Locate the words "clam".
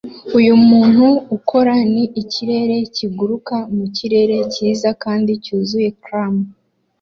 6.03-6.35